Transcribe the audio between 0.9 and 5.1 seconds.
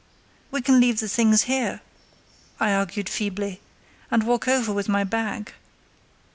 the things here," I argued feebly, "and walk over with my